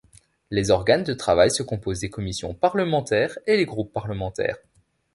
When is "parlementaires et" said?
2.55-3.55